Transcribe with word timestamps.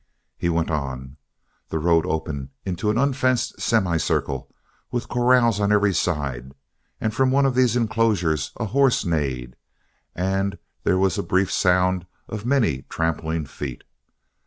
He 0.35 0.49
went 0.49 0.71
on. 0.71 1.17
The 1.69 1.77
road 1.77 2.07
opened 2.07 2.49
into 2.65 2.89
an 2.89 2.97
unfenced 2.97 3.61
semicircle 3.61 4.49
with 4.89 5.07
corrals 5.07 5.59
on 5.59 5.71
every 5.71 5.93
side 5.93 6.55
and 6.99 7.13
from 7.13 7.29
one 7.29 7.45
of 7.45 7.53
these 7.53 7.75
enclosures 7.75 8.51
a 8.59 8.65
horse 8.65 9.05
neighed, 9.05 9.55
and 10.15 10.57
there 10.85 10.97
was 10.97 11.19
a 11.19 11.21
brief 11.21 11.51
sound 11.51 12.07
of 12.27 12.47
many 12.47 12.81
trampling 12.89 13.45
feet. 13.45 13.83